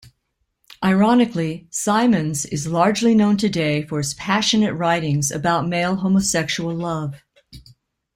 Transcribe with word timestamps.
Ironically, 0.83 1.67
Symonds 1.69 2.45
is 2.47 2.65
largely 2.65 3.13
known 3.13 3.37
today 3.37 3.83
for 3.85 3.99
his 3.99 4.15
passionate 4.15 4.73
writings 4.73 5.29
about 5.29 5.67
male 5.67 5.97
homosexual 5.97 6.73
love. 6.73 7.21